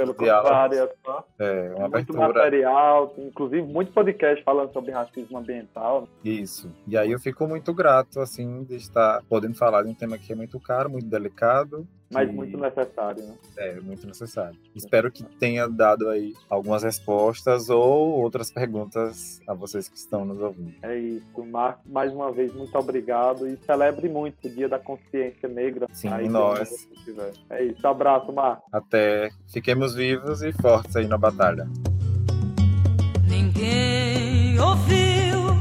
[1.39, 2.29] É, é uma muito abertura.
[2.29, 6.09] material, inclusive muito podcast falando sobre racismo ambiental.
[6.25, 6.71] Isso.
[6.87, 10.33] E aí eu fico muito grato, assim, de estar podendo falar de um tema que
[10.33, 12.33] é muito caro, muito delicado, mas e...
[12.33, 13.35] muito necessário, né?
[13.57, 14.59] É, muito necessário.
[14.75, 20.39] Espero que tenha dado aí algumas respostas ou outras perguntas a vocês que estão nos
[20.39, 20.75] ouvindo.
[20.83, 21.81] É isso, Marco.
[21.87, 25.87] Mais uma vez, muito obrigado e celebre muito o Dia da Consciência Negra.
[25.93, 26.89] Sim, aí, nós.
[27.49, 27.87] É isso.
[27.87, 28.63] Abraço, Marco.
[28.71, 29.31] Até.
[29.49, 31.69] Fiquemos vivos e fortes aí na batalha.
[33.29, 35.53] Ninguém ouviu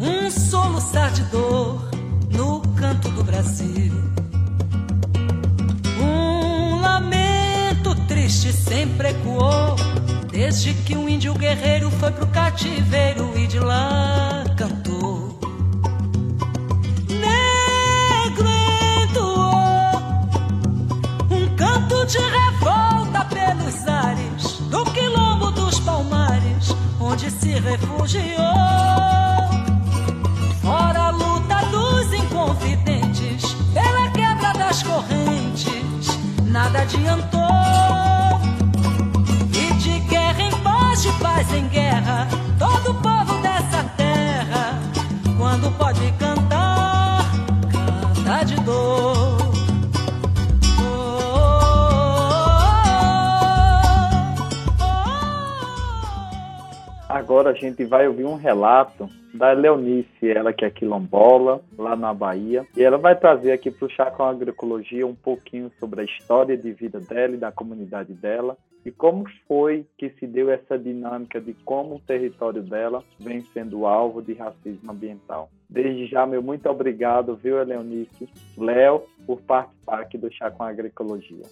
[0.00, 1.90] um soluçar de dor
[2.30, 4.10] no canto do Brasil
[8.30, 9.74] triste sempre ecoou.
[10.30, 14.39] Desde que um índio guerreiro foi pro cativeiro e de lá
[22.06, 28.28] de revolta pelos ares do quilombo dos palmares, onde se refugiou.
[30.62, 37.40] Fora a luta dos inconfidentes, pela quebra das correntes, nada adiantou.
[41.02, 43.39] de paz em guerra, todo povo
[57.20, 62.14] Agora a gente vai ouvir um relato da Leonice, ela que é quilombola, lá na
[62.14, 62.66] Bahia.
[62.74, 66.56] E ela vai trazer aqui para o Chá com Agroecologia um pouquinho sobre a história
[66.56, 68.56] de vida dela e da comunidade dela
[68.86, 73.84] e como foi que se deu essa dinâmica de como o território dela vem sendo
[73.84, 75.50] alvo de racismo ambiental.
[75.68, 81.44] Desde já, meu muito obrigado, viu, Eleonice, Léo, por participar aqui do Chá com Agroecologia.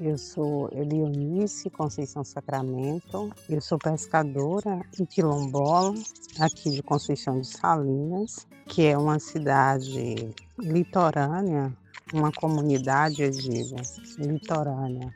[0.00, 5.94] Eu sou Elionice Conceição Sacramento, eu sou pescadora em Quilombola,
[6.40, 11.72] aqui de Conceição de Salinas, que é uma cidade litorânea,
[12.12, 13.82] uma comunidade, Edilha,
[14.18, 15.14] litorânea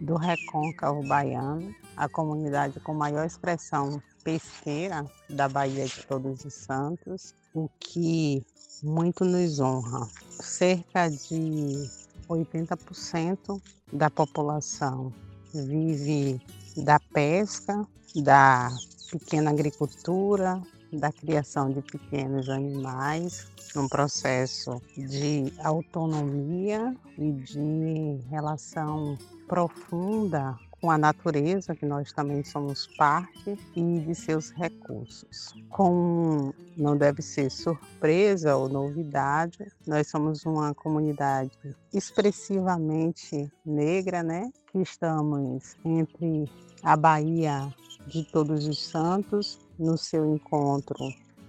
[0.00, 7.34] do Recôncavo Baiano, a comunidade com maior expressão pesqueira da Bahia de Todos os Santos,
[7.52, 8.44] o que
[8.82, 10.08] muito nos honra.
[10.40, 13.60] Cerca de 80%
[13.92, 15.12] da população
[15.52, 16.40] vive
[16.76, 18.70] da pesca, da
[19.10, 20.60] pequena agricultura,
[20.92, 29.16] da criação de pequenos animais, num processo de autonomia e de relação
[29.48, 35.54] profunda com a natureza, que nós também somos parte, e de seus recursos.
[35.70, 44.50] Com não deve ser surpresa ou novidade, nós somos uma comunidade expressivamente negra, né?
[44.70, 47.72] Que estamos entre a Bahia
[48.06, 50.98] de Todos os Santos, no seu encontro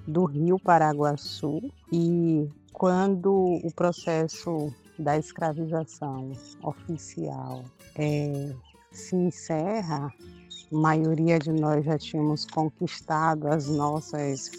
[0.08, 1.60] do Rio Paraguaçu,
[1.92, 6.32] e quando o processo da escravização
[6.64, 7.66] oficial
[7.98, 8.56] é,
[8.98, 10.12] se encerra,
[10.72, 14.52] a maioria de nós já tínhamos conquistado as nossas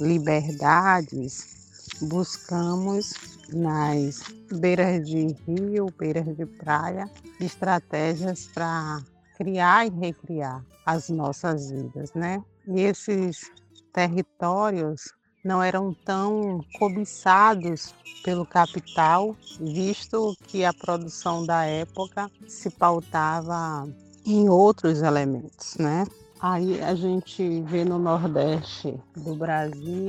[0.00, 3.12] liberdades, buscamos
[3.52, 7.08] nas beiras de rio, beiras de praia,
[7.40, 9.02] estratégias para
[9.36, 12.42] criar e recriar as nossas vidas, né?
[12.66, 13.50] E esses
[13.92, 15.12] territórios
[15.44, 23.86] não eram tão cobiçados pelo capital, visto que a produção da época se pautava
[24.26, 26.06] em outros elementos, né?
[26.40, 30.06] Aí a gente vê no Nordeste do Brasil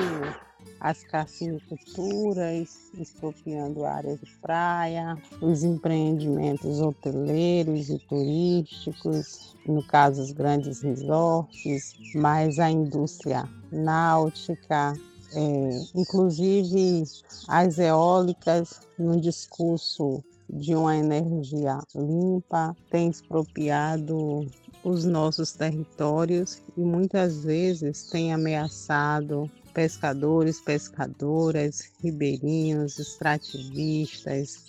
[0.79, 10.81] as cassiniculturas expropriando áreas de praia, os empreendimentos hoteleiros e turísticos, no caso os grandes
[10.81, 14.93] resorts, mais a indústria náutica,
[15.35, 17.03] é, inclusive
[17.47, 24.47] as eólicas, no discurso de uma energia limpa, tem expropriado
[24.83, 34.63] os nossos territórios e muitas vezes tem ameaçado pescadores, pescadoras, ribeirinhos, extrativistas,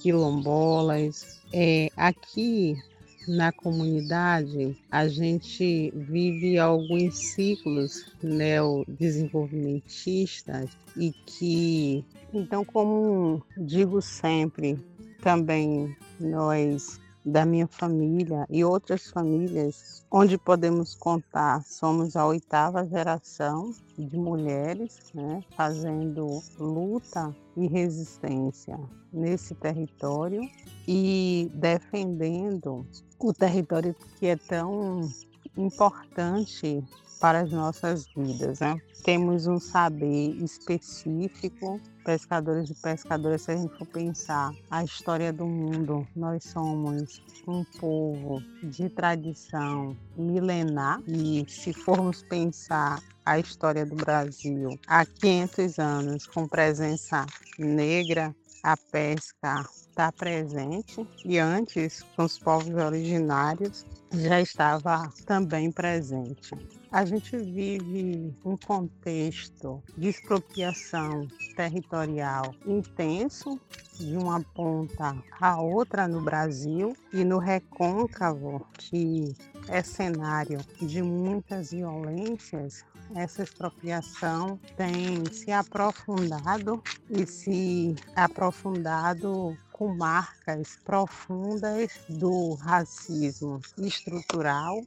[0.00, 1.40] quilombolas.
[1.52, 2.76] É, aqui
[3.26, 14.78] na comunidade, a gente vive alguns ciclos neodesenvolvimentistas e que, então, como digo sempre,
[15.20, 21.62] também nós da minha família e outras famílias onde podemos contar.
[21.64, 28.78] Somos a oitava geração de mulheres né, fazendo luta e resistência
[29.12, 30.40] nesse território
[30.86, 32.86] e defendendo
[33.18, 35.08] o território que é tão
[35.56, 36.84] importante
[37.20, 38.60] para as nossas vidas.
[38.60, 38.76] Né?
[39.02, 45.46] Temos um saber específico, pescadores e pescadoras, se a gente for pensar a história do
[45.46, 51.00] mundo, nós somos um povo de tradição milenar.
[51.08, 57.24] E se formos pensar a história do Brasil há 500 anos com presença
[57.58, 66.50] negra, a pesca está presente e antes com os povos originários já estava também presente.
[66.90, 73.60] A gente vive um contexto de expropriação territorial intenso
[73.98, 79.34] de uma ponta a outra no Brasil e no recôncavo, que
[79.68, 90.78] é cenário de muitas violências, essa expropriação tem se aprofundado e se aprofundado com marcas
[90.84, 94.82] profundas do racismo estrutural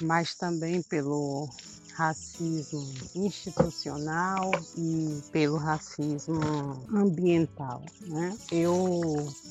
[0.00, 1.48] mas também pelo
[1.94, 2.82] racismo
[3.14, 6.40] institucional e pelo racismo
[6.92, 7.82] ambiental.
[8.06, 8.36] Né?
[8.50, 9.00] Eu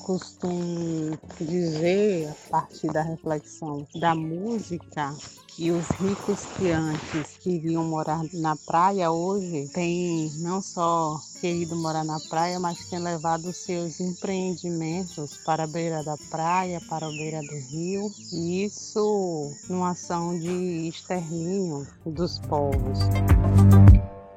[0.00, 5.14] costumo dizer, a partir da reflexão da música,
[5.56, 12.04] que os ricos que antes queriam morar na praia hoje têm não só querido morar
[12.04, 17.40] na praia, mas têm levado seus empreendimentos para a beira da praia, para a beira
[17.40, 22.98] do rio, e isso numa ação de extermínio dos povos.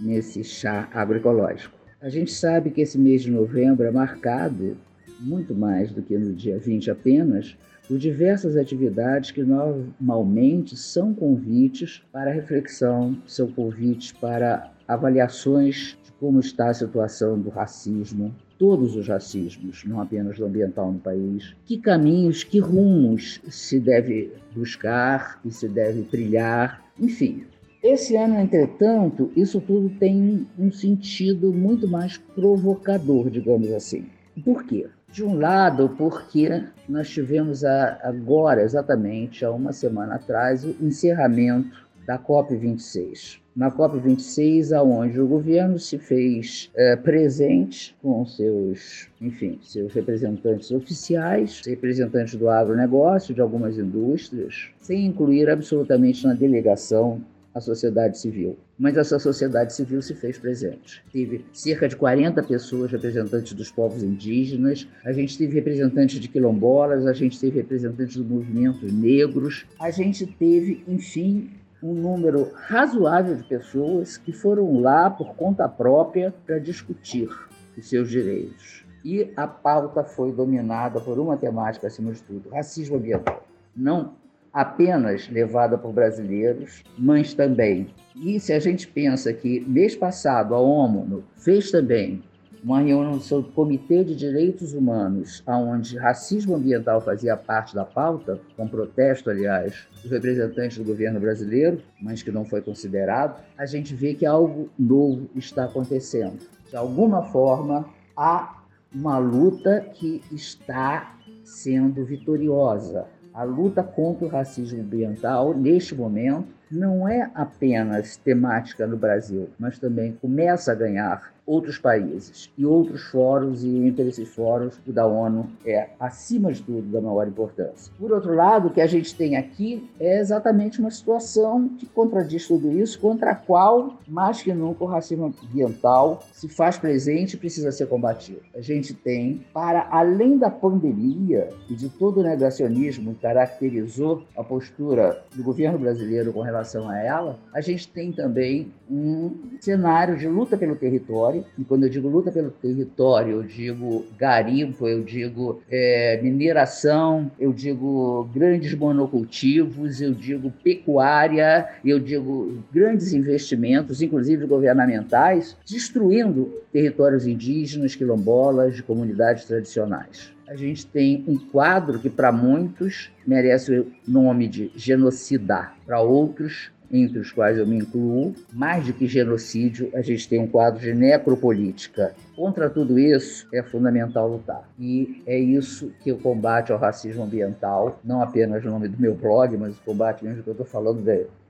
[0.00, 1.78] nesse chá agroecológico.
[2.00, 4.76] A gente sabe que esse mês de novembro é marcado,
[5.20, 7.56] muito mais do que no dia 20 apenas,
[7.86, 16.40] por diversas atividades que normalmente são convites para reflexão, são convites para avaliações de como
[16.40, 21.78] está a situação do racismo, todos os racismos, não apenas do ambiental no país, que
[21.78, 27.44] caminhos, que rumos se deve buscar e se deve trilhar, enfim.
[27.82, 34.04] Esse ano, entretanto, isso tudo tem um sentido muito mais provocador, digamos assim.
[34.44, 34.86] Por quê?
[35.10, 42.18] De um lado, porque nós tivemos agora, exatamente há uma semana atrás, o encerramento da
[42.18, 50.72] COP26 na COP26, aonde o governo se fez é, presente com seus, enfim, seus representantes
[50.72, 57.20] oficiais, representantes do agronegócio, de algumas indústrias, sem incluir absolutamente na delegação
[57.54, 58.56] a sociedade civil.
[58.78, 61.02] Mas essa sociedade civil se fez presente.
[61.12, 67.06] Teve cerca de 40 pessoas representantes dos povos indígenas, a gente teve representantes de quilombolas,
[67.06, 71.50] a gente teve representantes do movimento negros, a gente teve, enfim,
[71.82, 77.28] um número razoável de pessoas que foram lá por conta própria para discutir
[77.76, 78.84] os seus direitos.
[79.04, 83.42] E a pauta foi dominada por uma temática acima de tudo: racismo ambiental.
[83.74, 84.14] Não
[84.52, 87.94] apenas levada por brasileiros, mas também.
[88.16, 92.22] E se a gente pensa que mês passado a ONU fez também
[92.62, 98.40] uma reunião do seu Comitê de Direitos Humanos, onde racismo ambiental fazia parte da pauta,
[98.56, 103.94] com protesto, aliás, dos representantes do governo brasileiro, mas que não foi considerado, a gente
[103.94, 106.38] vê que algo novo está acontecendo.
[106.68, 108.62] De alguma forma, há
[108.94, 113.06] uma luta que está sendo vitoriosa.
[113.32, 119.78] A luta contra o racismo ambiental, neste momento, não é apenas temática no Brasil, mas
[119.78, 125.04] também começa a ganhar outros países e outros fóruns, e entre esses fóruns, o da
[125.04, 127.92] ONU é, acima de tudo, da maior importância.
[127.98, 132.46] Por outro lado, o que a gente tem aqui é exatamente uma situação que contradiz
[132.46, 137.38] tudo isso, contra a qual, mais que nunca, o racismo ambiental se faz presente e
[137.38, 138.40] precisa ser combatido.
[138.54, 144.44] A gente tem, para além da pandemia e de todo o negacionismo que caracterizou a
[144.44, 149.30] postura do governo brasileiro com relação a ela, a gente tem também um
[149.60, 151.44] cenário de luta pelo território.
[151.58, 157.52] E quando eu digo luta pelo território, eu digo garimpo, eu digo é, mineração, eu
[157.52, 167.94] digo grandes monocultivos, eu digo pecuária, eu digo grandes investimentos, inclusive governamentais, destruindo territórios indígenas,
[167.94, 174.48] quilombolas, de comunidades tradicionais a gente tem um quadro que para muitos merece o nome
[174.48, 180.02] de genocida, para outros entre os quais eu me incluo, mais do que genocídio, a
[180.02, 182.16] gente tem um quadro de necropolítica.
[182.34, 184.68] Contra tudo isso, é fundamental lutar.
[184.76, 189.14] E é isso que o combate ao racismo ambiental, não apenas no nome do meu
[189.14, 191.00] blog, mas o combate mesmo que eu estou falando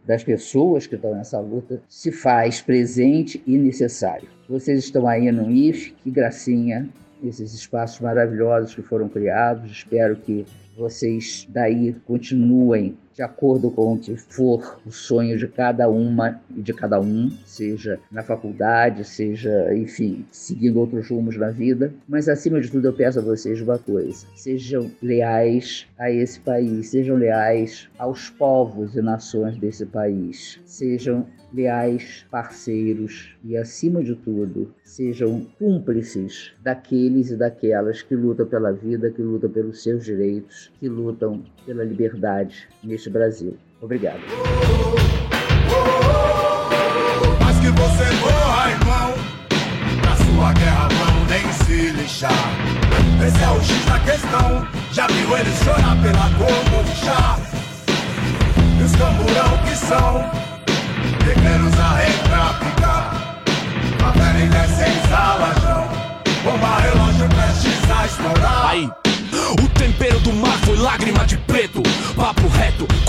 [0.04, 4.28] das pessoas que estão nessa luta, se faz presente e necessário.
[4.46, 6.86] Vocês estão aí no IF, que gracinha,
[7.22, 9.70] esses espaços maravilhosos que foram criados.
[9.70, 10.46] Espero que
[10.76, 16.62] vocês daí continuem de acordo com o que for o sonho de cada uma e
[16.62, 21.92] de cada um, seja na faculdade, seja, enfim, seguindo outros rumos na vida.
[22.08, 26.88] Mas acima de tudo, eu peço a vocês uma coisa: sejam leais a esse país,
[26.88, 34.72] sejam leais aos povos e nações desse país, sejam leais parceiros e, acima de tudo,
[34.84, 40.88] sejam cúmplices daqueles e daquelas que lutam pela vida, que lutam pelos seus direitos, que
[40.88, 43.56] lutam pela liberdade neste Brasil.
[43.80, 44.20] Obrigado.
[53.26, 57.38] Esse é o X da questão, já viu eles chorar pela cor do chá?
[58.78, 60.49] E os camburão que são
[61.24, 61.78] Pequenos
[62.28, 63.10] pra picar
[63.98, 64.48] Favela em
[65.08, 65.88] salajão
[66.42, 68.90] Bomba relógio prestes a estourar Aí,
[69.52, 71.82] o tempero do mar foi lágrima de preto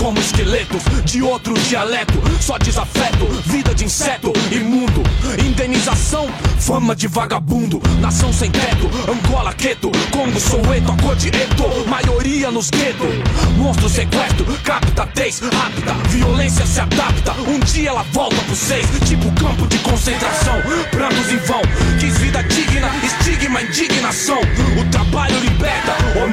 [0.02, 2.20] como esqueletos de outro dialeto.
[2.40, 5.02] Só desafeto, vida de inseto imundo.
[5.38, 6.28] Indenização,
[6.58, 7.80] fama de vagabundo.
[8.00, 10.92] Nação sem teto, Angola, Queto, Congo, Soweto,
[11.32, 11.88] Eto.
[11.88, 13.08] Maioria nos guetos.
[13.56, 15.94] Monstro sequestro, capta tez, rápida.
[16.08, 17.32] Violência se adapta.
[17.46, 20.60] Um dia ela volta pro seis, tipo campo de concentração.
[20.90, 21.62] Prantos em vão,
[22.00, 24.40] quis vida digna, estigma, indignação.
[24.80, 26.28] O trabalho liberta ou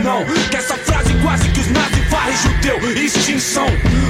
[0.49, 3.03] Que essa frase quase que os nazis varrem judeu.
[3.03, 3.67] Extinção,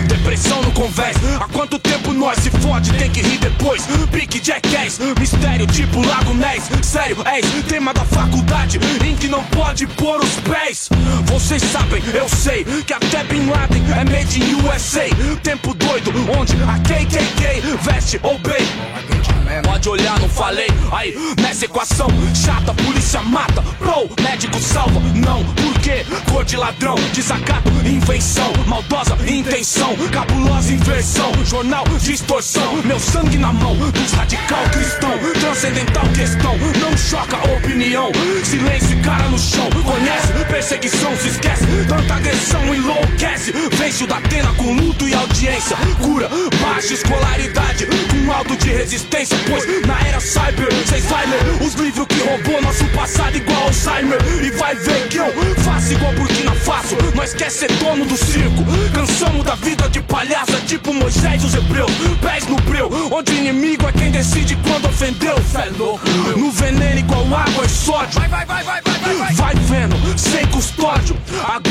[0.07, 1.17] depressão no convés.
[1.39, 3.87] Há quanto tempo nós se fode, tem que rir depois.
[4.11, 6.69] Pique jackass, mistério tipo Lago Ness.
[6.83, 10.89] Sério, és tema da faculdade em que não pode pôr os pés.
[11.25, 15.09] Vocês sabem, eu sei que até Bin Laden é made in USA.
[15.41, 19.18] Tempo doido, onde a KKK veste ou bem.
[19.64, 20.68] Pode olhar, não falei.
[20.91, 23.62] Aí, nessa equação chata, polícia mata.
[23.78, 24.99] Pro, médico salva.
[25.16, 26.05] Não, por quê?
[26.32, 28.51] Cor de ladrão, desacato, invenção.
[28.66, 31.32] Maldosa intenção, cabulosa inversão.
[31.45, 32.82] Jornal, distorção.
[32.84, 35.12] Meu sangue na mão dos radical cristão.
[35.39, 38.12] Transcendental questão, não choca opinião.
[38.43, 39.70] Silêncio e cara no chão.
[39.84, 40.34] Conhece?
[40.49, 41.66] Perseguição, se esquece.
[41.88, 43.53] Tanta agressão enlouquece.
[43.74, 45.78] Vence o da Atena com luto e audiência.
[46.01, 46.30] Cura,
[46.62, 47.86] baixa escolaridade.
[47.86, 49.38] Com alto de resistência.
[49.50, 50.70] Pois na era cyber,
[51.08, 54.20] vai ler os livros que roubou nosso passado igual Alzheimer.
[54.43, 55.26] E vai ver que eu
[55.64, 56.95] faço igual Burkina Faso.
[57.16, 58.64] Nós quer ser dono do circo.
[58.93, 61.91] Cansamos da vida de palhaça, tipo Moisés e os hebreus.
[62.22, 65.38] Pés no breu, onde o inimigo é quem decide quando ofendeu.
[65.41, 68.20] Fé louco, no veneno igual água e sódio.
[68.20, 69.34] Vai, vai, vai, vai, vai, vai, vai.
[69.34, 71.18] Vai vendo, sem custódio.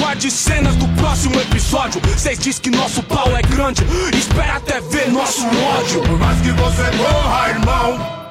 [0.08, 2.00] Aguarde cenas do próximo episódio.
[2.16, 3.84] Cês diz que nosso pau é grande.
[4.16, 6.00] Espera até ver nosso ódio.
[6.00, 8.26] Por mais que você corra, irmão,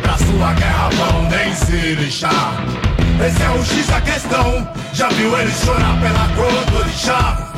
[0.00, 2.54] pra sua guerra vão nem se lixar.
[3.22, 4.72] Esse é o X da questão.
[4.94, 7.52] Já viu ele chorar pela cor do orixá?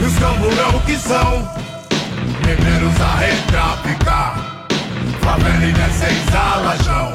[0.00, 1.48] E os camburão que são
[2.44, 4.66] mineiros a retraficar.
[5.20, 7.12] Favela e descens alajão.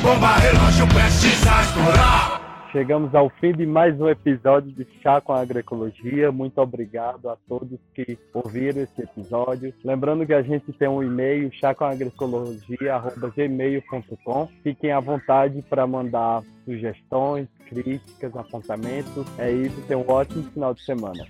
[0.00, 2.35] Bomba relógio prestes a estourar.
[2.76, 6.30] Chegamos ao fim de mais um episódio de Chá com a Agroecologia.
[6.30, 9.72] Muito obrigado a todos que ouviram esse episódio.
[9.82, 14.48] Lembrando que a gente tem um e-mail, chacomagroecologia.gmail.com.
[14.62, 19.24] Fiquem à vontade para mandar sugestões, críticas, apontamentos.
[19.38, 21.24] É isso, tenham um ótimo final de semana.